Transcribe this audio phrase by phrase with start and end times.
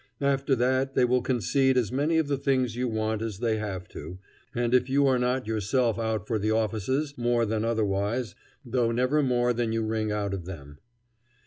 [0.23, 3.87] After that they will concede as many of the things you want as they have
[3.89, 4.17] to,
[4.55, 8.33] and if you are not yourself out for the offices, more than otherwise,
[8.65, 10.79] though never more than you wring out of them.